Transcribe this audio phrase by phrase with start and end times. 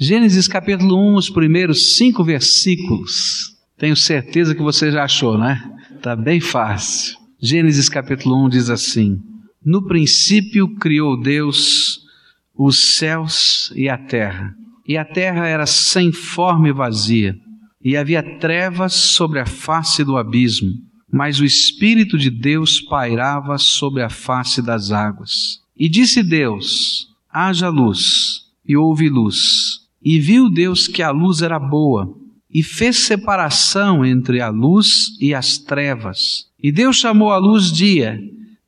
[0.00, 3.56] Gênesis capítulo 1, os primeiros cinco versículos.
[3.76, 5.60] Tenho certeza que você já achou, né?
[6.00, 7.18] Tá bem fácil.
[7.42, 9.20] Gênesis capítulo 1 diz assim:
[9.64, 11.98] No princípio criou Deus
[12.56, 14.54] os céus e a terra.
[14.86, 17.36] E a terra era sem forma e vazia,
[17.82, 20.74] e havia trevas sobre a face do abismo,
[21.12, 25.60] mas o Espírito de Deus pairava sobre a face das águas.
[25.76, 29.87] E disse Deus: Haja luz, e houve luz.
[30.02, 32.14] E viu Deus que a luz era boa,
[32.50, 36.46] e fez separação entre a luz e as trevas.
[36.62, 38.18] E Deus chamou a luz dia,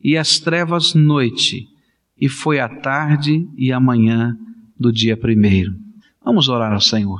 [0.02, 1.66] e as trevas noite,
[2.18, 4.36] e foi a tarde e a manhã
[4.78, 5.72] do dia primeiro.
[6.24, 7.18] Vamos orar ao Senhor.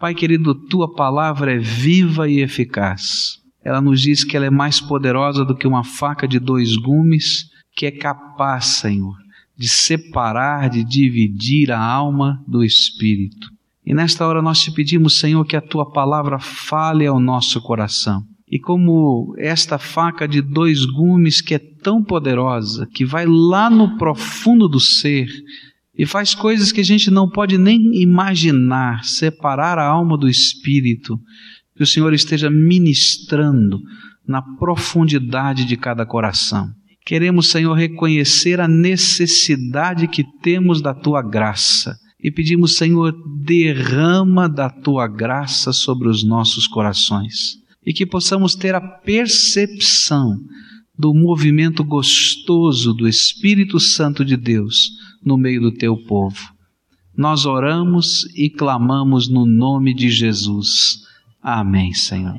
[0.00, 3.38] Pai querido, tua palavra é viva e eficaz.
[3.64, 7.50] Ela nos diz que ela é mais poderosa do que uma faca de dois gumes,
[7.76, 9.16] que é capaz, Senhor,
[9.58, 13.48] de separar, de dividir a alma do espírito.
[13.84, 18.22] E nesta hora nós te pedimos, Senhor, que a tua palavra fale ao nosso coração.
[18.46, 23.98] E como esta faca de dois gumes que é tão poderosa, que vai lá no
[23.98, 25.26] profundo do ser
[25.96, 31.18] e faz coisas que a gente não pode nem imaginar, separar a alma do espírito,
[31.74, 33.80] que o Senhor esteja ministrando
[34.26, 36.70] na profundidade de cada coração.
[37.08, 43.14] Queremos, Senhor, reconhecer a necessidade que temos da tua graça e pedimos, Senhor,
[43.46, 50.38] derrama da tua graça sobre os nossos corações e que possamos ter a percepção
[50.98, 54.90] do movimento gostoso do Espírito Santo de Deus
[55.24, 56.52] no meio do teu povo.
[57.16, 61.06] Nós oramos e clamamos no nome de Jesus.
[61.42, 62.38] Amém, Senhor.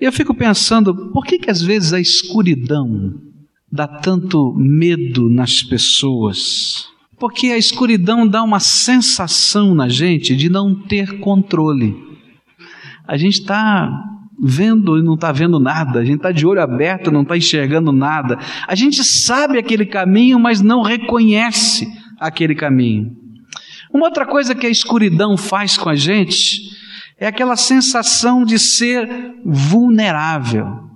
[0.00, 3.28] Eu fico pensando, por que que às vezes a escuridão
[3.70, 6.88] dá tanto medo nas pessoas?
[7.18, 11.94] Porque a escuridão dá uma sensação na gente de não ter controle.
[13.06, 13.90] A gente está
[14.42, 17.92] vendo e não está vendo nada, a gente está de olho aberto, não está enxergando
[17.92, 18.38] nada.
[18.66, 21.86] A gente sabe aquele caminho, mas não reconhece
[22.18, 23.14] aquele caminho.
[23.92, 26.70] Uma outra coisa que a escuridão faz com a gente
[27.18, 30.89] é aquela sensação de ser vulnerável.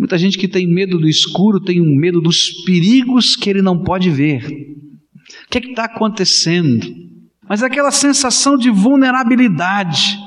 [0.00, 3.84] Muita gente que tem medo do escuro tem um medo dos perigos que ele não
[3.84, 4.46] pode ver.
[4.46, 6.90] O que é está acontecendo?
[7.46, 10.18] Mas aquela sensação de vulnerabilidade.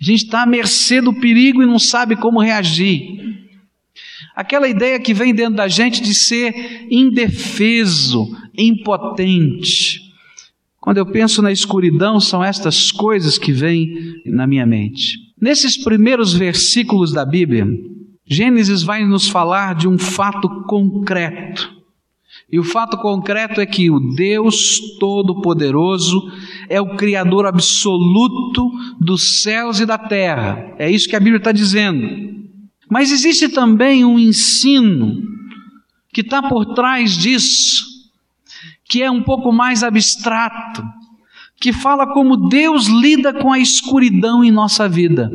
[0.00, 3.02] A gente está à mercê do perigo e não sabe como reagir.
[4.36, 8.24] Aquela ideia que vem dentro da gente de ser indefeso,
[8.56, 10.00] impotente.
[10.80, 15.18] Quando eu penso na escuridão, são estas coisas que vêm na minha mente.
[15.42, 17.66] Nesses primeiros versículos da Bíblia,
[18.28, 21.78] Gênesis vai nos falar de um fato concreto.
[22.50, 26.30] E o fato concreto é que o Deus Todo-Poderoso
[26.68, 30.74] é o Criador absoluto dos céus e da terra.
[30.78, 32.36] É isso que a Bíblia está dizendo.
[32.90, 35.22] Mas existe também um ensino
[36.12, 37.84] que está por trás disso,
[38.88, 40.82] que é um pouco mais abstrato,
[41.60, 45.30] que fala como Deus lida com a escuridão em nossa vida.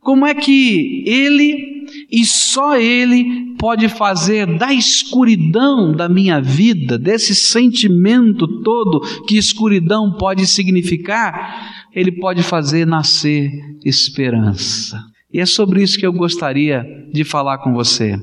[0.00, 1.71] Como é que Ele
[2.10, 10.16] e só Ele pode fazer da escuridão da minha vida, desse sentimento todo que escuridão
[10.16, 13.50] pode significar, Ele pode fazer nascer
[13.84, 15.02] esperança.
[15.32, 18.18] E é sobre isso que eu gostaria de falar com você.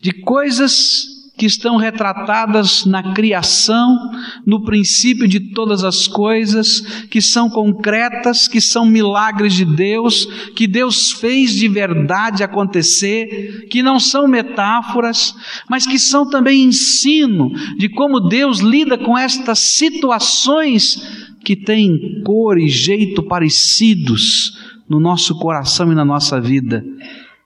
[0.00, 4.10] De coisas que estão retratadas na criação,
[4.46, 6.80] no princípio de todas as coisas,
[7.10, 13.82] que são concretas, que são milagres de Deus, que Deus fez de verdade acontecer, que
[13.82, 15.34] não são metáforas,
[15.68, 22.58] mas que são também ensino de como Deus lida com estas situações que têm cor
[22.58, 24.58] e jeito parecidos
[24.88, 26.84] no nosso coração e na nossa vida,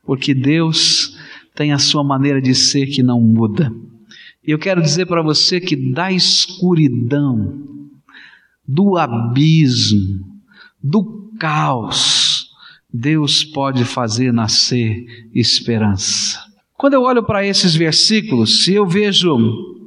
[0.07, 1.19] porque Deus
[1.61, 3.71] tem a sua maneira de ser que não muda.
[4.43, 7.53] Eu quero dizer para você que da escuridão,
[8.67, 10.25] do abismo,
[10.83, 12.47] do caos,
[12.91, 15.05] Deus pode fazer nascer
[15.35, 16.41] esperança.
[16.79, 19.37] Quando eu olho para esses versículos, eu vejo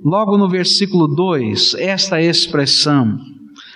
[0.05, 3.17] logo no versículo 2 esta expressão: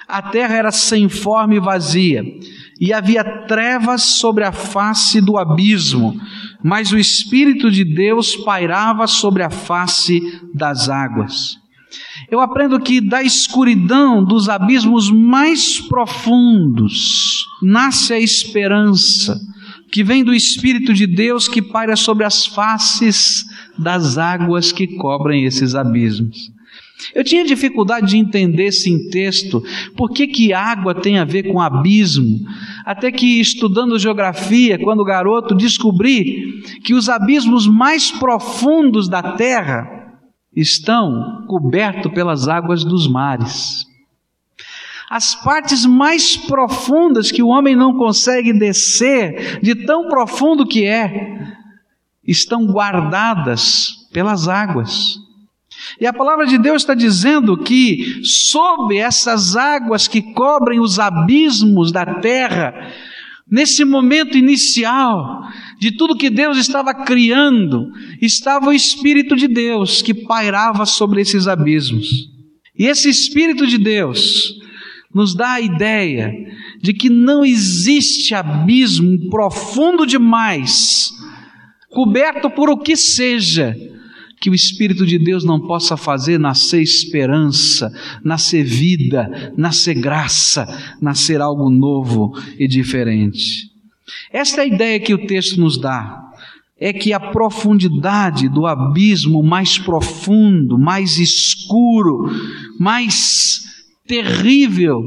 [0.07, 2.23] a terra era sem forma e vazia,
[2.79, 6.19] e havia trevas sobre a face do abismo,
[6.63, 10.21] mas o Espírito de Deus pairava sobre a face
[10.53, 11.57] das águas.
[12.29, 19.39] Eu aprendo que da escuridão dos abismos mais profundos nasce a esperança,
[19.91, 23.45] que vem do Espírito de Deus que paira sobre as faces
[23.77, 26.51] das águas que cobrem esses abismos.
[27.13, 29.63] Eu tinha dificuldade de entender esse texto,
[29.95, 32.39] por que, que água tem a ver com abismo,
[32.85, 39.97] até que estudando geografia, quando garoto, descobri que os abismos mais profundos da terra
[40.55, 43.85] estão cobertos pelas águas dos mares.
[45.09, 51.55] As partes mais profundas que o homem não consegue descer, de tão profundo que é,
[52.25, 55.26] estão guardadas pelas águas.
[55.99, 61.91] E a palavra de Deus está dizendo que, sob essas águas que cobrem os abismos
[61.91, 62.73] da terra,
[63.49, 65.41] nesse momento inicial
[65.79, 67.91] de tudo que Deus estava criando,
[68.21, 72.07] estava o Espírito de Deus que pairava sobre esses abismos.
[72.77, 74.53] E esse Espírito de Deus
[75.13, 76.31] nos dá a ideia
[76.79, 81.09] de que não existe abismo profundo demais,
[81.89, 83.75] coberto por o que seja,
[84.39, 87.91] que o Espírito de Deus não possa fazer nascer esperança,
[88.23, 90.65] nascer vida, nascer graça,
[91.01, 93.71] nascer algo novo e diferente.
[94.31, 96.23] Esta é a ideia que o texto nos dá.
[96.79, 102.29] É que a profundidade do abismo mais profundo, mais escuro,
[102.79, 103.61] mais
[104.05, 105.01] terrível,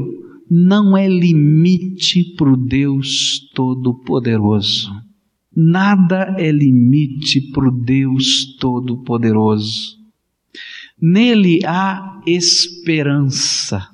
[0.51, 4.91] não é limite para o Deus Todo-Poderoso.
[5.63, 9.99] Nada é limite para o Deus Todo-Poderoso.
[10.99, 13.87] Nele há esperança.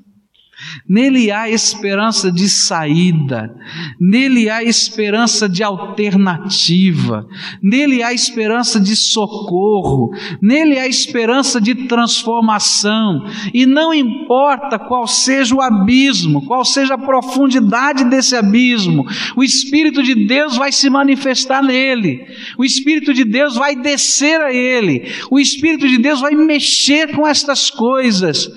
[0.88, 3.54] Nele há esperança de saída,
[4.00, 7.26] nele há esperança de alternativa,
[7.62, 10.10] nele há esperança de socorro,
[10.40, 16.98] nele há esperança de transformação, e não importa qual seja o abismo, qual seja a
[16.98, 19.04] profundidade desse abismo,
[19.36, 22.26] o Espírito de Deus vai se manifestar nele,
[22.56, 27.26] o Espírito de Deus vai descer a ele, o Espírito de Deus vai mexer com
[27.26, 28.50] estas coisas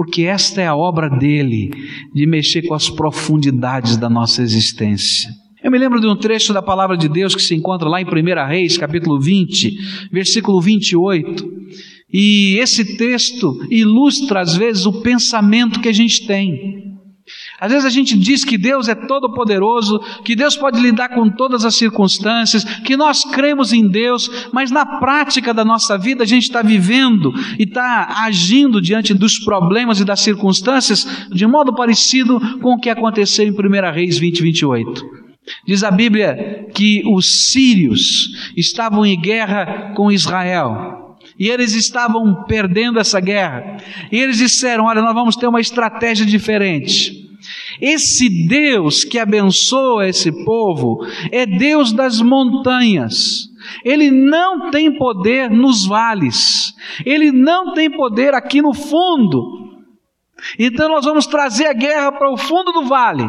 [0.00, 1.70] porque esta é a obra dele,
[2.14, 5.30] de mexer com as profundidades da nossa existência.
[5.62, 8.06] Eu me lembro de um trecho da palavra de Deus que se encontra lá em
[8.06, 11.46] 1 Reis, capítulo 20, versículo 28.
[12.10, 16.89] E esse texto ilustra, às vezes, o pensamento que a gente tem.
[17.60, 21.64] Às vezes a gente diz que Deus é todo-poderoso, que Deus pode lidar com todas
[21.64, 26.44] as circunstâncias, que nós cremos em Deus, mas na prática da nossa vida a gente
[26.44, 32.74] está vivendo e está agindo diante dos problemas e das circunstâncias de modo parecido com
[32.74, 35.20] o que aconteceu em 1 Reis 20, 28.
[35.66, 41.18] Diz a Bíblia que os sírios estavam em guerra com Israel.
[41.38, 43.78] E eles estavam perdendo essa guerra.
[44.12, 47.19] E eles disseram: Olha, nós vamos ter uma estratégia diferente.
[47.80, 50.98] Esse Deus que abençoa esse povo
[51.30, 53.48] é Deus das montanhas.
[53.84, 56.72] Ele não tem poder nos vales.
[57.04, 59.60] Ele não tem poder aqui no fundo.
[60.58, 63.28] Então nós vamos trazer a guerra para o fundo do vale.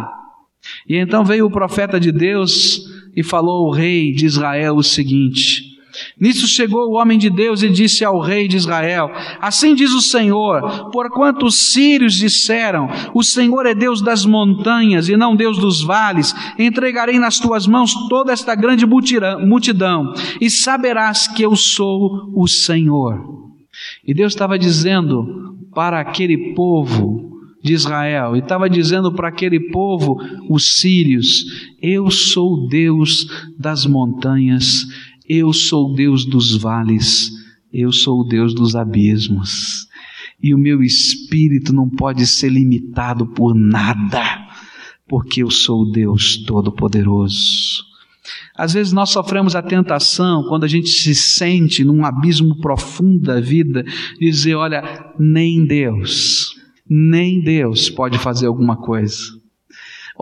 [0.87, 2.81] E então veio o profeta de Deus
[3.15, 5.70] e falou ao rei de Israel o seguinte:
[6.21, 9.09] Nisso chegou o homem de Deus e disse ao rei de Israel:
[9.41, 15.17] Assim diz o Senhor: Porquanto os sírios disseram: O Senhor é Deus das montanhas e
[15.17, 21.41] não Deus dos vales, entregarei nas tuas mãos toda esta grande multidão, e saberás que
[21.41, 23.19] eu sou o Senhor.
[24.05, 27.31] E Deus estava dizendo para aquele povo
[27.63, 31.45] de Israel, e estava dizendo para aquele povo, os sírios:
[31.81, 33.25] Eu sou Deus
[33.57, 34.85] das montanhas
[35.33, 37.31] eu sou o Deus dos vales,
[37.71, 39.87] eu sou o Deus dos abismos.
[40.43, 44.21] E o meu espírito não pode ser limitado por nada,
[45.07, 47.85] porque eu sou o Deus Todo-Poderoso.
[48.53, 53.39] Às vezes nós sofremos a tentação, quando a gente se sente num abismo profundo da
[53.39, 53.85] vida,
[54.19, 56.55] dizer: olha, nem Deus,
[56.89, 59.40] nem Deus pode fazer alguma coisa.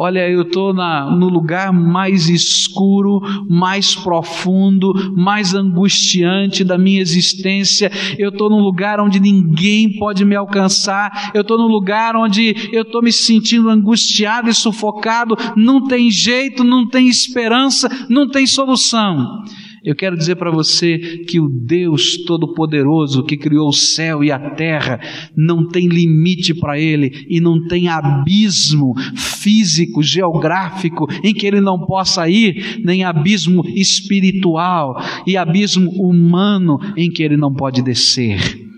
[0.02, 7.92] Olha, eu estou no lugar mais escuro, mais profundo, mais angustiante da minha existência.
[8.18, 11.32] Eu estou num lugar onde ninguém pode me alcançar.
[11.34, 15.36] Eu estou num lugar onde eu estou me sentindo angustiado e sufocado.
[15.58, 19.44] Não tem jeito, não tem esperança, não tem solução.
[19.84, 24.52] Eu quero dizer para você que o Deus Todo-Poderoso que criou o céu e a
[24.52, 25.00] terra
[25.36, 31.86] não tem limite para ele e não tem abismo físico, geográfico em que ele não
[31.86, 38.69] possa ir, nem abismo espiritual e abismo humano em que ele não pode descer.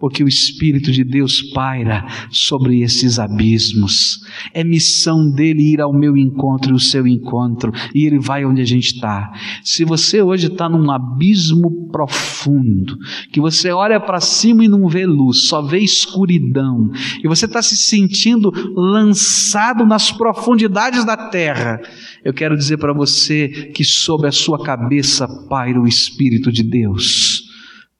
[0.00, 4.20] Porque o Espírito de Deus paira sobre esses abismos.
[4.54, 8.62] É missão dele ir ao meu encontro e o seu encontro, e ele vai onde
[8.62, 9.30] a gente está.
[9.62, 12.96] Se você hoje está num abismo profundo,
[13.30, 16.90] que você olha para cima e não vê luz, só vê escuridão,
[17.22, 21.78] e você está se sentindo lançado nas profundidades da terra,
[22.24, 27.42] eu quero dizer para você que sob a sua cabeça paira o Espírito de Deus,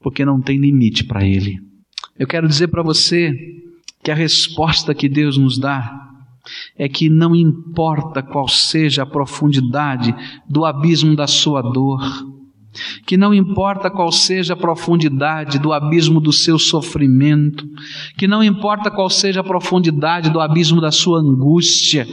[0.00, 1.69] porque não tem limite para ele.
[2.20, 3.32] Eu quero dizer para você
[4.02, 6.06] que a resposta que Deus nos dá
[6.76, 10.14] é que não importa qual seja a profundidade
[10.46, 12.02] do abismo da sua dor,
[13.06, 17.66] que não importa qual seja a profundidade do abismo do seu sofrimento,
[18.16, 22.06] que não importa qual seja a profundidade do abismo da sua angústia,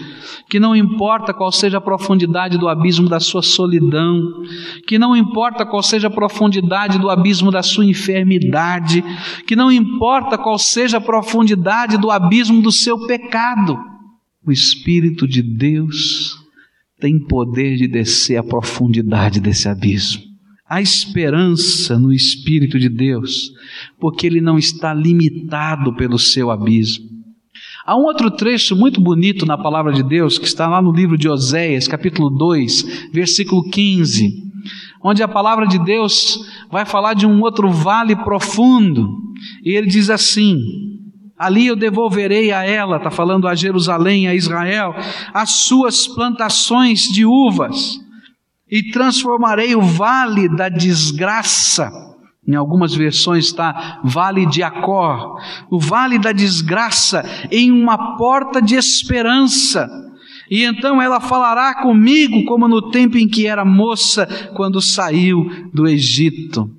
[0.50, 4.20] que não importa qual seja a profundidade do abismo da sua solidão,
[4.88, 9.04] que não importa qual seja a profundidade do abismo da sua enfermidade,
[9.46, 13.78] que não importa qual seja a profundidade do abismo do seu pecado,
[14.46, 16.38] o Espírito de Deus
[17.00, 20.27] tem poder de descer a profundidade desse abismo.
[20.70, 23.52] Há esperança no Espírito de Deus,
[24.00, 27.06] porque ele não está limitado pelo seu abismo.
[27.86, 31.18] Há um outro trecho muito bonito na palavra de Deus, que está lá no livro
[31.18, 34.30] de Oséias, capítulo 2, versículo 15,
[35.02, 36.38] onde a palavra de Deus
[36.70, 39.08] vai falar de um outro vale profundo,
[39.64, 40.60] e ele diz assim:
[41.40, 44.94] Ali eu devolverei a ela, está falando a Jerusalém, a Israel,
[45.34, 48.06] as suas plantações de uvas
[48.70, 51.92] e transformarei o vale da desgraça.
[52.48, 55.38] Em algumas versões está vale de Acor,
[55.70, 59.90] o vale da desgraça, em uma porta de esperança.
[60.50, 65.88] E então ela falará comigo como no tempo em que era moça, quando saiu do
[65.88, 66.70] Egito.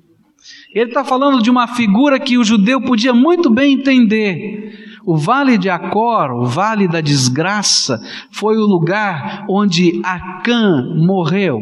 [0.73, 4.88] Ele está falando de uma figura que o judeu podia muito bem entender.
[5.09, 7.99] O vale de Acor, o vale da desgraça,
[8.31, 11.59] foi o lugar onde Acã morreu.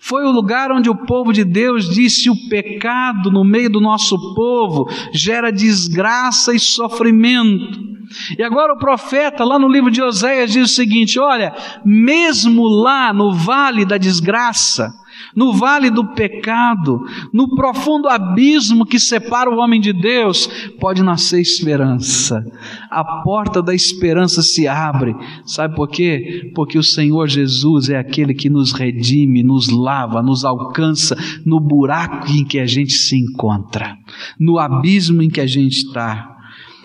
[0.00, 4.34] Foi o lugar onde o povo de Deus disse: o pecado no meio do nosso
[4.34, 7.78] povo gera desgraça e sofrimento.
[8.38, 13.12] E agora o profeta, lá no livro de Oséias, diz o seguinte: olha, mesmo lá
[13.12, 14.90] no vale da desgraça,
[15.34, 20.46] no vale do pecado, no profundo abismo que separa o homem de Deus,
[20.80, 22.44] pode nascer esperança.
[22.90, 25.14] A porta da esperança se abre.
[25.44, 26.50] Sabe por quê?
[26.54, 32.30] Porque o Senhor Jesus é aquele que nos redime, nos lava, nos alcança no buraco
[32.30, 33.96] em que a gente se encontra,
[34.38, 36.36] no abismo em que a gente está.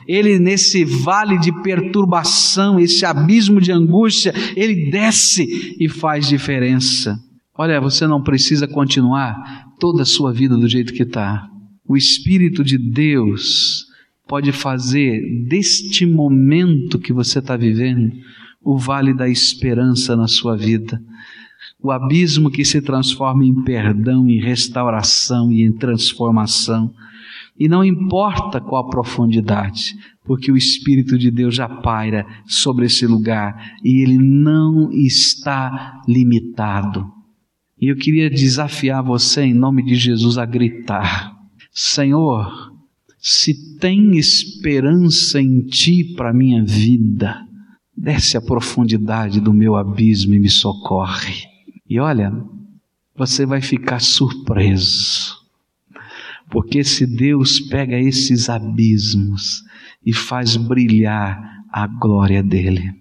[0.07, 7.17] Ele, nesse vale de perturbação, esse abismo de angústia, ele desce e faz diferença.
[7.55, 11.47] Olha, você não precisa continuar toda a sua vida do jeito que está.
[11.87, 13.85] O Espírito de Deus
[14.27, 18.11] pode fazer deste momento que você está vivendo
[18.63, 20.99] o vale da esperança na sua vida.
[21.79, 26.91] O abismo que se transforma em perdão, em restauração e em transformação.
[27.59, 29.93] E não importa qual a profundidade,
[30.25, 37.22] porque o Espírito de Deus já paira sobre esse lugar e ele não está limitado.
[37.83, 41.35] E eu queria desafiar você, em nome de Jesus, a gritar:
[41.69, 42.71] Senhor,
[43.19, 47.45] se tem esperança em Ti para minha vida,
[47.93, 51.43] desce a profundidade do meu abismo e me socorre.
[51.85, 52.31] E olha,
[53.17, 55.35] você vai ficar surpreso,
[56.49, 59.61] porque se Deus pega esses abismos
[60.05, 61.37] e faz brilhar
[61.69, 62.93] a glória dele.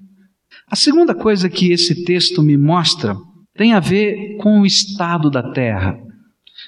[0.66, 3.16] A segunda coisa que esse texto me mostra
[3.54, 5.98] tem a ver com o estado da terra.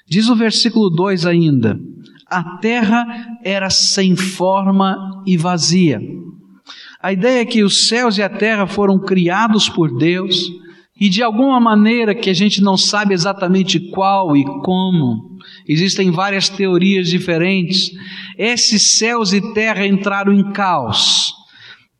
[0.07, 1.79] Diz o versículo 2 ainda:
[2.27, 3.07] a terra
[3.43, 6.01] era sem forma e vazia.
[7.03, 10.51] A ideia é que os céus e a terra foram criados por Deus
[10.99, 15.37] e de alguma maneira que a gente não sabe exatamente qual e como,
[15.69, 17.91] existem várias teorias diferentes,
[18.39, 21.44] esses céus e terra entraram em caos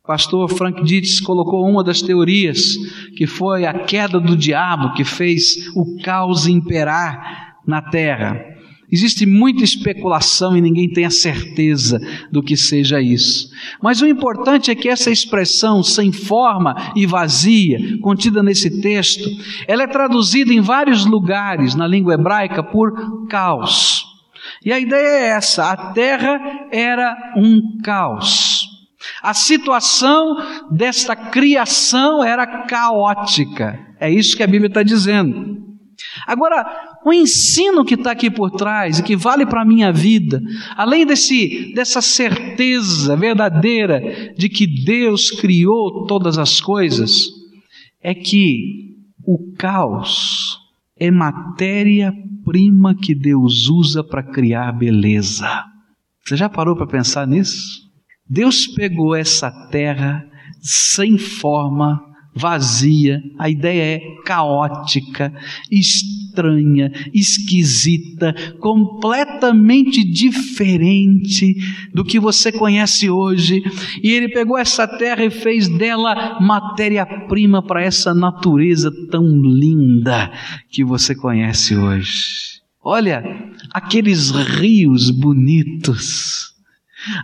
[0.05, 2.75] pastor Frank Dietz colocou uma das teorias,
[3.17, 8.55] que foi a queda do diabo que fez o caos imperar na terra.
[8.91, 11.99] Existe muita especulação e ninguém tem a certeza
[12.31, 13.49] do que seja isso.
[13.81, 19.27] Mas o importante é que essa expressão sem forma e vazia, contida nesse texto,
[19.67, 24.05] ela é traduzida em vários lugares na língua hebraica por caos.
[24.63, 26.39] E a ideia é essa: a terra
[26.71, 28.54] era um caos.
[29.21, 30.35] A situação
[30.71, 33.79] desta criação era caótica.
[33.99, 35.65] É isso que a Bíblia está dizendo.
[36.27, 36.65] Agora,
[37.05, 40.41] o ensino que está aqui por trás e que vale para a minha vida,
[40.75, 47.27] além desse, dessa certeza verdadeira de que Deus criou todas as coisas,
[48.01, 48.95] é que
[49.25, 50.57] o caos
[50.97, 55.63] é matéria-prima que Deus usa para criar beleza.
[56.23, 57.84] Você já parou para pensar nisso?
[58.27, 60.25] Deus pegou essa terra
[60.59, 62.01] sem forma,
[62.33, 65.31] vazia, a ideia é caótica,
[65.71, 71.55] estranha, esquisita, completamente diferente
[71.93, 73.61] do que você conhece hoje.
[74.01, 80.31] E ele pegou essa terra e fez dela matéria-prima para essa natureza tão linda
[80.71, 82.55] que você conhece hoje.
[82.83, 83.23] Olha,
[83.71, 86.54] aqueles rios bonitos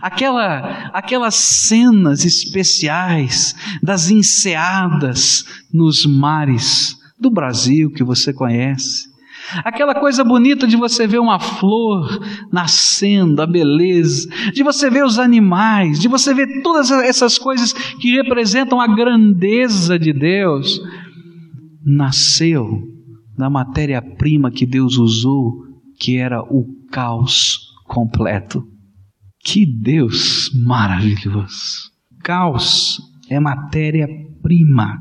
[0.00, 9.10] Aquela, aquelas cenas especiais das enseadas nos mares do Brasil que você conhece.
[9.64, 12.20] Aquela coisa bonita de você ver uma flor
[12.50, 18.12] nascendo, a beleza, de você ver os animais, de você ver todas essas coisas que
[18.12, 20.80] representam a grandeza de Deus,
[21.84, 22.82] nasceu
[23.36, 25.52] da matéria-prima que Deus usou,
[25.98, 28.71] que era o caos completo.
[29.44, 31.90] Que Deus maravilhoso!
[32.22, 34.98] Caos é matéria-prima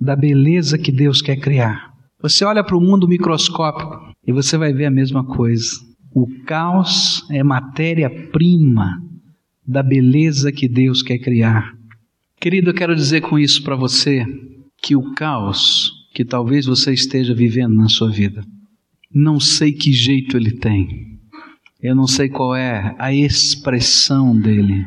[0.00, 1.92] da beleza que Deus quer criar.
[2.22, 5.70] Você olha para o mundo microscópico e você vai ver a mesma coisa.
[6.14, 9.02] O caos é matéria-prima
[9.66, 11.74] da beleza que Deus quer criar.
[12.40, 14.24] Querido, eu quero dizer com isso para você
[14.80, 18.44] que o caos que talvez você esteja vivendo na sua vida,
[19.12, 21.15] não sei que jeito ele tem,
[21.86, 24.84] eu não sei qual é a expressão dele,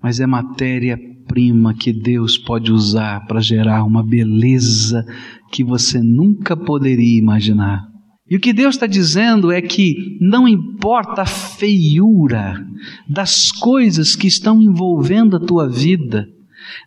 [0.00, 5.04] mas é matéria-prima que Deus pode usar para gerar uma beleza
[5.50, 7.82] que você nunca poderia imaginar.
[8.30, 12.64] E o que Deus está dizendo é que não importa a feiura
[13.08, 16.24] das coisas que estão envolvendo a tua vida,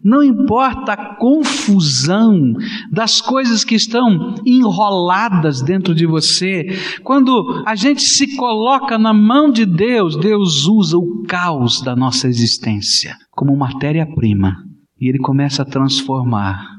[0.04, 2.54] não importa a confusão
[2.92, 6.68] das coisas que estão enroladas dentro de você,
[7.04, 12.28] quando a gente se coloca na mão de Deus, Deus usa o caos da nossa
[12.28, 14.58] existência como matéria-prima
[15.00, 16.76] e Ele começa a transformar.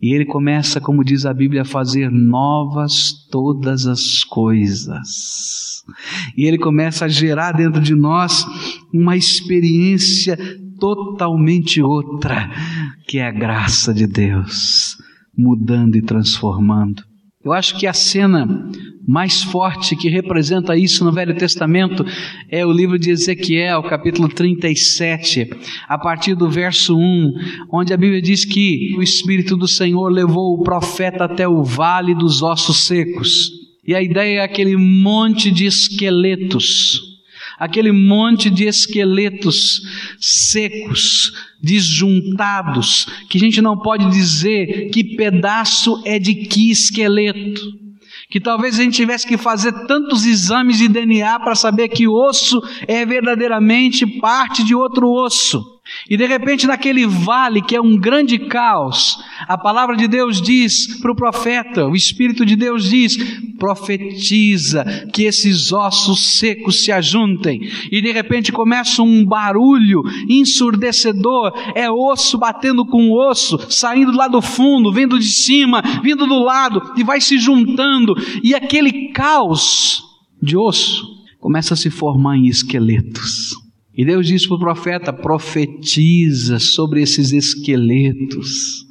[0.00, 5.82] E Ele começa, como diz a Bíblia, a fazer novas todas as coisas.
[6.36, 8.46] E Ele começa a gerar dentro de nós
[8.92, 10.36] uma experiência
[10.78, 12.50] totalmente outra,
[13.06, 14.96] que é a graça de Deus,
[15.36, 17.02] mudando e transformando.
[17.44, 18.68] Eu acho que a cena
[19.06, 22.04] mais forte que representa isso no Velho Testamento
[22.50, 25.48] é o livro de Ezequiel, capítulo 37,
[25.86, 27.32] a partir do verso 1,
[27.70, 32.16] onde a Bíblia diz que o Espírito do Senhor levou o profeta até o vale
[32.16, 33.52] dos ossos secos.
[33.86, 37.15] E a ideia é aquele monte de esqueletos
[37.58, 39.82] aquele monte de esqueletos
[40.20, 47.62] secos, disjuntados, que a gente não pode dizer que pedaço é de que esqueleto.
[48.28, 52.60] Que talvez a gente tivesse que fazer tantos exames de DNA para saber que osso
[52.86, 55.75] é verdadeiramente parte de outro osso.
[56.08, 60.98] E de repente, naquele vale que é um grande caos, a palavra de Deus diz
[61.00, 63.16] para o profeta, o Espírito de Deus diz:
[63.58, 67.60] profetiza que esses ossos secos se ajuntem.
[67.90, 74.42] E de repente começa um barulho ensurdecedor: é osso batendo com osso, saindo lá do
[74.42, 78.14] fundo, vindo de cima, vindo do lado, e vai se juntando.
[78.42, 80.02] E aquele caos
[80.42, 81.04] de osso
[81.40, 83.65] começa a se formar em esqueletos.
[83.96, 88.84] E Deus diz para o profeta: profetiza sobre esses esqueletos.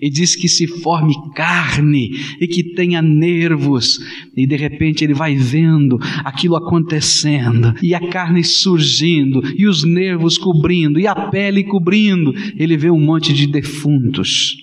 [0.00, 3.98] E diz que se forme carne e que tenha nervos.
[4.36, 10.36] E de repente ele vai vendo aquilo acontecendo, e a carne surgindo, e os nervos
[10.36, 12.34] cobrindo, e a pele cobrindo.
[12.58, 14.54] Ele vê um monte de defuntos.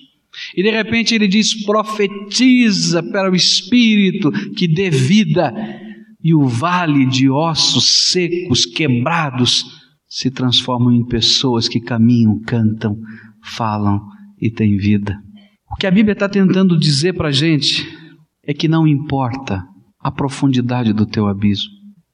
[0.56, 5.52] E de repente ele diz: profetiza para o Espírito que dê vida,
[6.22, 9.83] e o vale de ossos secos, quebrados,
[10.14, 12.96] se transformam em pessoas que caminham, cantam,
[13.42, 14.00] falam
[14.40, 15.18] e têm vida.
[15.68, 17.84] O que a Bíblia está tentando dizer para a gente
[18.46, 19.64] é que não importa
[19.98, 21.72] a profundidade do teu abismo,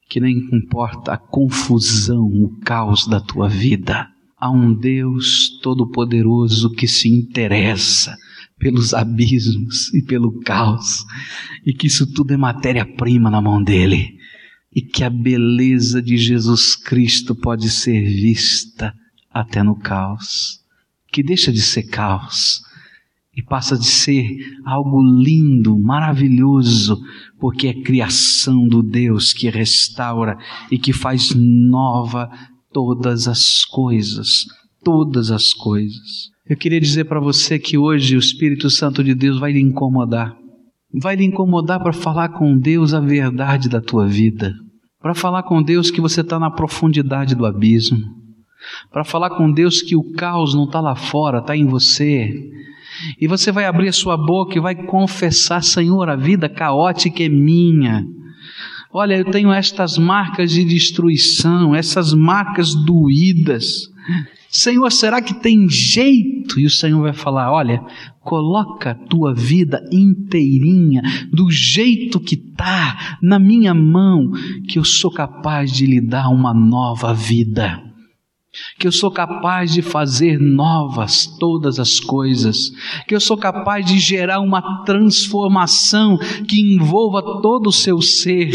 [0.09, 4.07] que nem importa a confusão, o caos da tua vida.
[4.35, 8.17] Há um Deus todo-poderoso que se interessa
[8.57, 11.05] pelos abismos e pelo caos,
[11.63, 14.19] e que isso tudo é matéria-prima na mão dele
[14.73, 18.93] e que a beleza de Jesus Cristo pode ser vista
[19.29, 20.59] até no caos,
[21.11, 22.61] que deixa de ser caos
[23.35, 24.25] e passa de ser
[24.65, 27.01] algo lindo, maravilhoso,
[27.39, 30.37] porque é criação do Deus que restaura
[30.69, 32.29] e que faz nova
[32.73, 34.45] todas as coisas,
[34.83, 36.29] todas as coisas.
[36.45, 40.35] Eu queria dizer para você que hoje o Espírito Santo de Deus vai lhe incomodar.
[40.93, 44.53] Vai lhe incomodar para falar com Deus a verdade da tua vida.
[45.01, 48.05] Para falar com Deus que você está na profundidade do abismo.
[48.91, 52.51] Para falar com Deus que o caos não está lá fora, está em você
[53.19, 57.29] e você vai abrir a sua boca e vai confessar: Senhor, a vida caótica é
[57.29, 58.05] minha.
[58.93, 63.89] Olha, eu tenho estas marcas de destruição, essas marcas doídas.
[64.51, 66.59] Senhor, será que tem jeito?
[66.59, 67.81] E o Senhor vai falar: Olha,
[68.19, 74.29] coloca a tua vida inteirinha, do jeito que está, na minha mão,
[74.67, 77.81] que eu sou capaz de lhe dar uma nova vida
[78.77, 82.69] que eu sou capaz de fazer novas todas as coisas,
[83.07, 88.51] que eu sou capaz de gerar uma transformação que envolva todo o seu ser.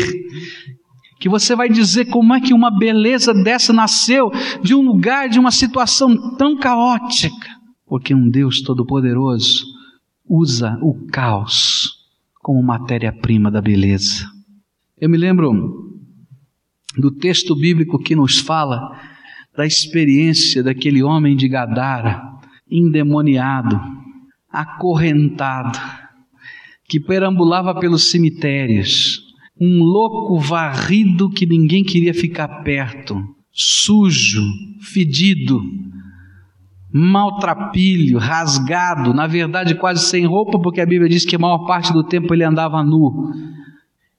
[1.18, 4.30] Que você vai dizer como é que uma beleza dessa nasceu
[4.62, 7.48] de um lugar, de uma situação tão caótica,
[7.86, 9.64] porque um Deus Todo-Poderoso
[10.28, 11.94] usa o caos
[12.42, 14.24] como matéria-prima da beleza.
[14.98, 15.92] Eu me lembro
[16.96, 18.80] do texto bíblico que nos fala
[19.56, 22.22] da experiência daquele homem de Gadara,
[22.70, 23.80] endemoniado,
[24.50, 25.78] acorrentado,
[26.88, 29.25] que perambulava pelos cemitérios,
[29.60, 33.16] um louco varrido que ninguém queria ficar perto,
[33.52, 34.42] sujo,
[34.80, 35.60] fedido,
[36.92, 41.92] maltrapilho, rasgado, na verdade quase sem roupa, porque a Bíblia diz que a maior parte
[41.92, 43.32] do tempo ele andava nu.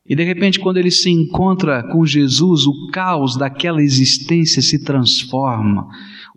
[0.10, 5.86] E de repente, quando ele se encontra com Jesus, o caos daquela existência se transforma.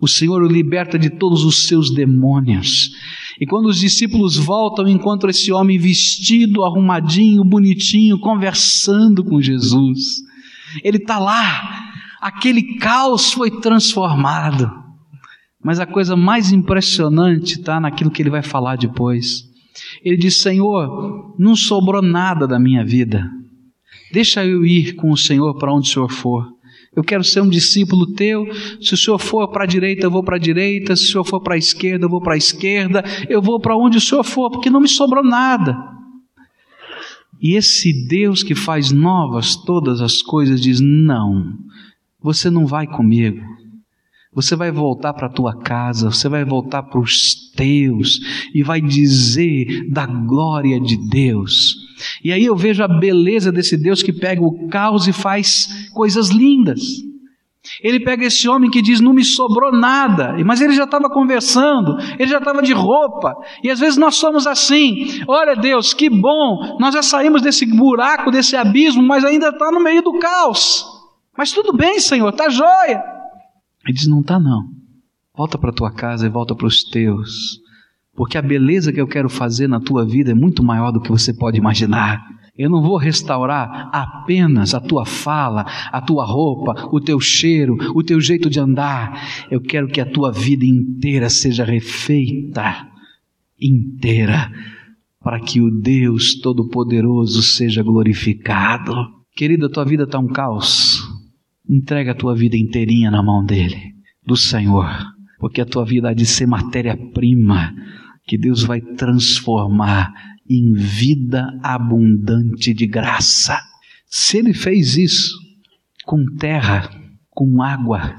[0.01, 2.91] O Senhor o liberta de todos os seus demônios.
[3.41, 10.17] E quando os discípulos voltam, encontram esse homem vestido, arrumadinho, bonitinho, conversando com Jesus.
[10.83, 14.69] Ele está lá, aquele caos foi transformado.
[15.63, 19.45] Mas a coisa mais impressionante está naquilo que ele vai falar depois.
[20.03, 23.31] Ele diz: Senhor, não sobrou nada da minha vida
[24.13, 26.61] Deixa eu ir com o Senhor para onde o Senhor for.
[26.95, 28.47] Eu quero ser um discípulo teu.
[28.81, 30.97] Se o Senhor for para a direita, eu vou para a direita.
[30.97, 33.05] Se o Senhor for para a esquerda, eu vou para a esquerda.
[33.29, 35.77] Eu vou para onde o Senhor for, porque não me sobrou nada.
[37.41, 41.55] E esse Deus que faz novas todas as coisas diz: Não,
[42.21, 43.41] você não vai comigo.
[44.33, 48.21] Você vai voltar para a tua casa, você vai voltar para os teus
[48.55, 51.90] e vai dizer da glória de Deus.
[52.25, 56.29] E aí eu vejo a beleza desse Deus que pega o caos e faz coisas
[56.29, 56.81] lindas.
[57.83, 61.97] Ele pega esse homem que diz: Não me sobrou nada, mas ele já estava conversando,
[62.19, 66.79] ele já estava de roupa, e às vezes nós somos assim: Olha Deus, que bom,
[66.81, 70.87] nós já saímos desse buraco, desse abismo, mas ainda está no meio do caos.
[71.37, 73.03] Mas tudo bem, Senhor, está jóia.
[73.85, 74.63] Ele diz: Não está, não.
[75.37, 77.60] Volta para tua casa e volta para os teus
[78.21, 81.09] porque a beleza que eu quero fazer na tua vida é muito maior do que
[81.09, 82.23] você pode imaginar.
[82.55, 88.03] Eu não vou restaurar apenas a tua fala, a tua roupa, o teu cheiro, o
[88.03, 89.49] teu jeito de andar.
[89.51, 92.87] Eu quero que a tua vida inteira seja refeita,
[93.59, 94.53] inteira,
[95.25, 98.93] para que o Deus Todo-Poderoso seja glorificado.
[99.35, 101.09] Querida, tua vida está um caos.
[101.67, 103.95] Entrega a tua vida inteirinha na mão dele,
[104.27, 104.91] do Senhor,
[105.39, 107.75] porque a tua vida há de ser matéria-prima
[108.27, 110.13] que Deus vai transformar
[110.49, 113.59] em vida abundante de graça.
[114.07, 115.39] Se Ele fez isso
[116.05, 116.91] com terra,
[117.31, 118.17] com água,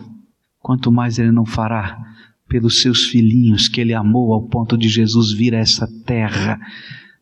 [0.60, 2.00] quanto mais Ele não fará
[2.48, 6.60] pelos seus filhinhos que Ele amou ao ponto de Jesus vir a essa terra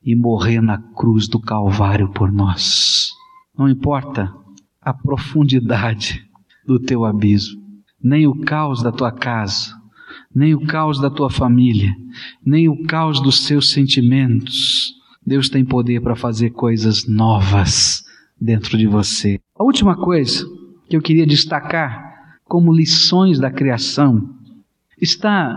[0.04, 3.12] e morrer na cruz do Calvário por nós.
[3.58, 4.34] Não importa
[4.82, 6.24] a profundidade
[6.65, 7.62] do teu abismo,
[8.02, 9.79] nem o caos da tua casa,
[10.34, 11.92] nem o caos da tua família,
[12.46, 14.94] nem o caos dos teus sentimentos.
[15.26, 18.04] Deus tem poder para fazer coisas novas
[18.39, 19.39] dentro de você.
[19.58, 20.46] A última coisa
[20.89, 24.30] que eu queria destacar como lições da criação
[25.00, 25.56] está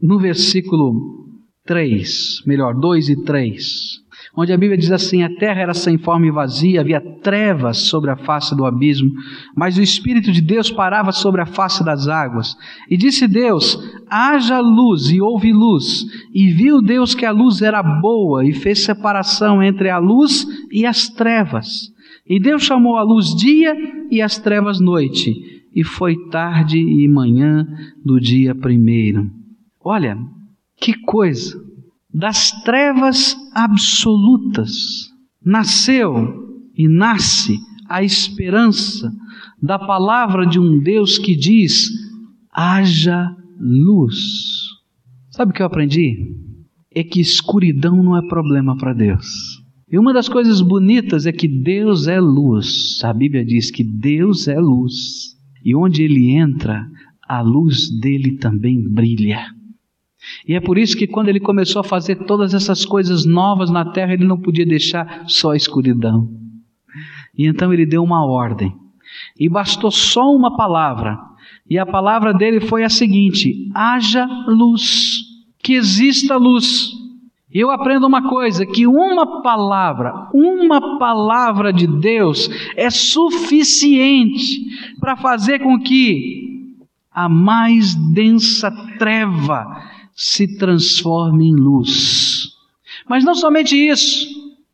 [0.00, 1.28] no versículo
[1.66, 6.26] 3, melhor, 2 e 3 onde a Bíblia diz assim: a terra era sem forma
[6.26, 9.10] e vazia, havia trevas sobre a face do abismo,
[9.56, 12.56] mas o Espírito de Deus parava sobre a face das águas.
[12.90, 16.04] E disse Deus: haja luz, e houve luz.
[16.34, 20.86] E viu Deus que a luz era boa, e fez separação entre a luz e
[20.86, 21.92] as trevas.
[22.28, 23.74] E Deus chamou a luz dia
[24.10, 25.32] e as trevas noite.
[25.74, 27.66] E foi tarde e manhã
[28.04, 29.30] do dia primeiro.
[29.82, 30.18] Olha,
[30.76, 31.67] que coisa!
[32.18, 34.72] Das trevas absolutas,
[35.40, 37.56] nasceu e nasce
[37.88, 39.12] a esperança
[39.62, 41.88] da palavra de um Deus que diz:
[42.52, 44.16] haja luz.
[45.30, 46.34] Sabe o que eu aprendi?
[46.92, 49.62] É que escuridão não é problema para Deus.
[49.88, 52.98] E uma das coisas bonitas é que Deus é luz.
[53.04, 55.36] A Bíblia diz que Deus é luz.
[55.64, 56.84] E onde ele entra,
[57.28, 59.57] a luz dele também brilha.
[60.46, 63.84] E é por isso que quando ele começou a fazer todas essas coisas novas na
[63.84, 66.28] terra, ele não podia deixar só a escuridão.
[67.36, 68.74] E então ele deu uma ordem.
[69.38, 71.18] E bastou só uma palavra.
[71.68, 75.20] E a palavra dele foi a seguinte: haja luz,
[75.62, 76.90] que exista luz.
[77.52, 84.60] E eu aprendo uma coisa: que uma palavra, uma palavra de Deus é suficiente
[84.98, 86.74] para fazer com que
[87.10, 89.66] a mais densa treva
[90.18, 92.48] se transforme em luz.
[93.08, 94.26] Mas não somente isso,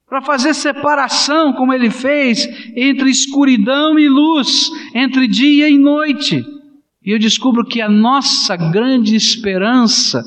[0.09, 6.43] para fazer separação, como ele fez, entre escuridão e luz, entre dia e noite.
[7.05, 10.25] E eu descubro que a nossa grande esperança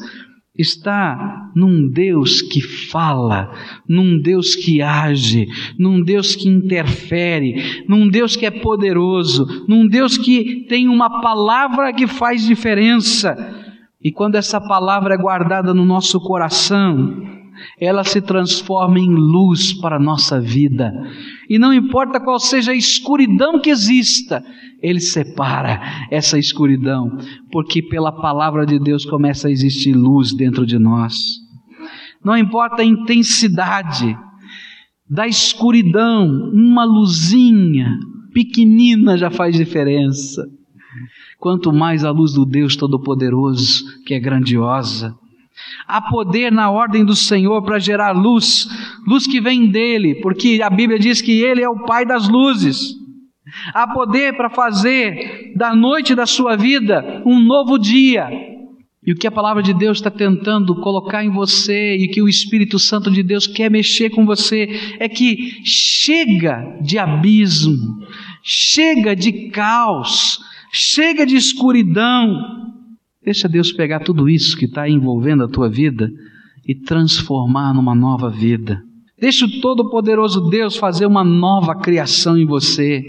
[0.55, 3.51] está num Deus que fala,
[3.89, 5.47] num Deus que age,
[5.79, 11.91] num Deus que interfere, num Deus que é poderoso, num Deus que tem uma palavra
[11.91, 13.65] que faz diferença.
[14.03, 17.15] E quando essa palavra é guardada no nosso coração,
[17.79, 20.93] ela se transforma em luz para a nossa vida.
[21.49, 24.43] E não importa qual seja a escuridão que exista,
[24.81, 25.81] Ele separa
[26.11, 27.17] essa escuridão,
[27.51, 31.15] porque pela palavra de Deus começa a existir luz dentro de nós.
[32.23, 34.17] Não importa a intensidade
[35.09, 37.97] da escuridão, uma luzinha
[38.33, 40.43] pequenina já faz diferença.
[41.39, 45.15] Quanto mais a luz do Deus Todo-Poderoso, que é grandiosa,
[45.87, 48.67] Há poder na ordem do Senhor para gerar luz,
[49.07, 52.95] luz que vem dele, porque a Bíblia diz que ele é o Pai das luzes.
[53.73, 58.29] Há poder para fazer da noite da sua vida um novo dia.
[59.05, 62.27] E o que a palavra de Deus está tentando colocar em você e que o
[62.27, 67.99] Espírito Santo de Deus quer mexer com você é que chega de abismo,
[68.43, 72.57] chega de caos, chega de escuridão,
[73.27, 76.09] Deixa Deus pegar tudo isso que está envolvendo a tua vida
[76.65, 78.81] e transformar numa nova vida.
[79.19, 83.03] Deixa o Todo-Poderoso Deus fazer uma nova criação em você.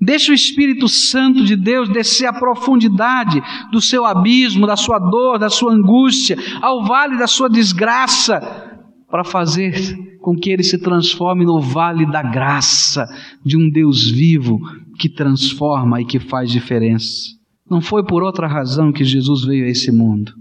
[0.00, 5.38] Deixa o Espírito Santo de Deus descer à profundidade do seu abismo, da sua dor,
[5.38, 8.69] da sua angústia, ao vale da sua desgraça,
[9.10, 9.74] para fazer
[10.20, 13.06] com que ele se transforme no vale da graça
[13.44, 14.60] de um Deus vivo
[14.98, 17.30] que transforma e que faz diferença.
[17.68, 20.32] Não foi por outra razão que Jesus veio a esse mundo.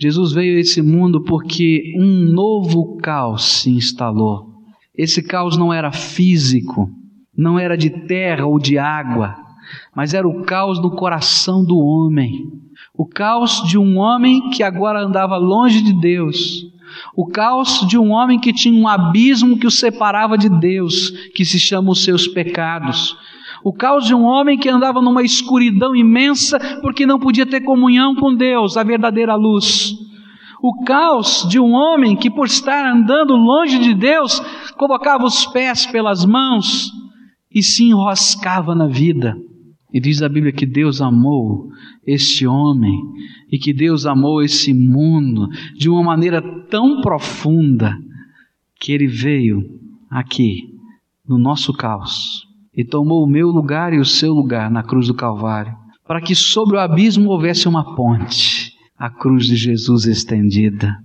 [0.00, 4.46] Jesus veio a esse mundo porque um novo caos se instalou.
[4.96, 6.88] Esse caos não era físico,
[7.36, 9.36] não era de terra ou de água,
[9.94, 12.32] mas era o caos do coração do homem.
[12.94, 16.64] O caos de um homem que agora andava longe de Deus.
[17.14, 21.44] O caos de um homem que tinha um abismo que o separava de Deus, que
[21.44, 23.16] se chama os seus pecados.
[23.64, 28.14] O caos de um homem que andava numa escuridão imensa porque não podia ter comunhão
[28.14, 29.94] com Deus, a verdadeira luz.
[30.62, 34.40] O caos de um homem que, por estar andando longe de Deus,
[34.76, 36.90] colocava os pés pelas mãos
[37.52, 39.36] e se enroscava na vida.
[39.92, 41.70] E diz a Bíblia que Deus amou
[42.06, 42.98] este homem
[43.50, 47.96] e que Deus amou esse mundo de uma maneira tão profunda
[48.78, 49.62] que ele veio
[50.10, 50.74] aqui,
[51.26, 55.14] no nosso caos, e tomou o meu lugar e o seu lugar na cruz do
[55.14, 55.74] Calvário,
[56.06, 60.96] para que sobre o abismo houvesse uma ponte, a cruz de Jesus estendida,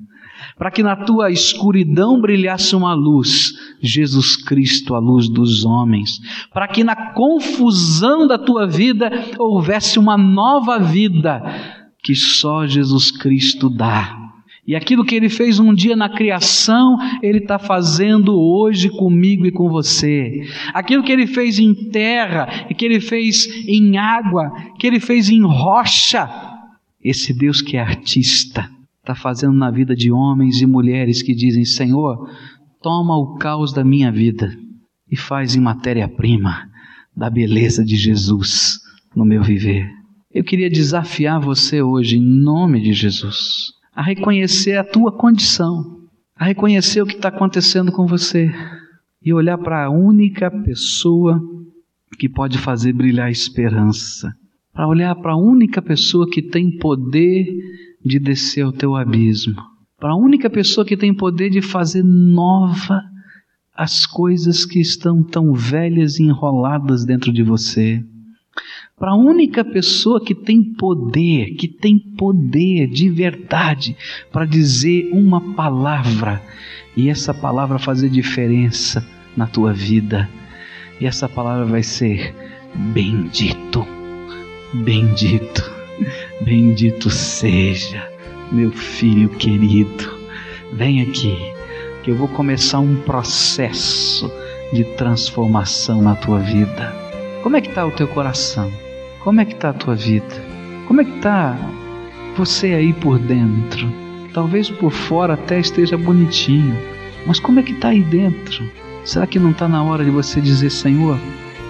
[0.57, 6.19] para que na tua escuridão brilhasse uma luz, Jesus Cristo, a luz dos homens,
[6.53, 11.41] para que na confusão da tua vida houvesse uma nova vida
[12.03, 14.23] que só Jesus Cristo dá
[14.65, 19.51] e aquilo que ele fez um dia na criação, ele está fazendo hoje comigo e
[19.51, 20.47] com você.
[20.73, 25.29] Aquilo que ele fez em terra, e que ele fez em água, que ele fez
[25.29, 26.29] em rocha,
[27.03, 28.69] esse Deus que é artista,
[29.03, 32.29] está fazendo na vida de homens e mulheres que dizem: Senhor,
[32.81, 34.51] toma o caos da minha vida
[35.11, 36.67] e faz em matéria-prima
[37.15, 38.79] da beleza de Jesus
[39.15, 39.87] no meu viver.
[40.33, 45.99] Eu queria desafiar você hoje, em nome de Jesus a reconhecer a tua condição,
[46.35, 48.51] a reconhecer o que está acontecendo com você
[49.21, 51.39] e olhar para a única pessoa
[52.17, 54.33] que pode fazer brilhar a esperança,
[54.73, 57.47] para olhar para a única pessoa que tem poder
[58.03, 59.61] de descer ao teu abismo,
[59.99, 63.01] para a única pessoa que tem poder de fazer nova
[63.75, 68.03] as coisas que estão tão velhas e enroladas dentro de você.
[68.97, 73.97] Para a única pessoa que tem poder, que tem poder de verdade
[74.31, 76.41] para dizer uma palavra
[76.95, 79.05] e essa palavra fazer diferença
[79.35, 80.29] na tua vida.
[81.01, 82.35] E essa palavra vai ser
[82.93, 83.85] bendito,
[84.73, 85.71] bendito,
[86.41, 88.09] bendito seja
[88.51, 90.17] meu filho querido,
[90.73, 91.37] vem aqui,
[92.03, 94.31] que eu vou começar um processo
[94.71, 96.93] de transformação na tua vida.
[97.43, 98.71] Como é que está o teu coração?
[99.23, 100.43] Como é que está a tua vida?
[100.87, 101.57] Como é que está
[102.35, 103.91] você aí por dentro?
[104.33, 106.75] Talvez por fora até esteja bonitinho,
[107.27, 108.69] mas como é que está aí dentro?
[109.05, 111.19] Será que não está na hora de você dizer, Senhor,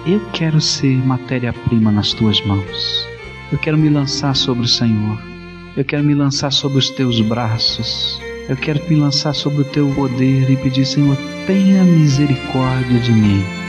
[0.06, 3.08] eu quero ser matéria-prima nas tuas mãos.
[3.50, 5.18] Eu quero me lançar sobre o Senhor.
[5.76, 8.20] Eu quero me lançar sobre os teus braços.
[8.48, 13.63] Eu quero me lançar sobre o teu poder e pedir, Senhor, tenha misericórdia de mim.